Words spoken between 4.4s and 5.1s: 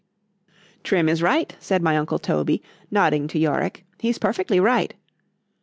right.